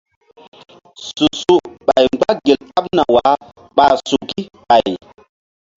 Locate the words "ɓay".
1.87-2.05, 4.67-4.87